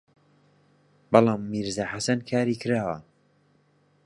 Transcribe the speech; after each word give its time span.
بەڵام 1.11 1.41
«میرزا 1.51 1.85
حەسەن» 1.91 2.19
کاری 2.29 2.59
کراوە 2.61 2.97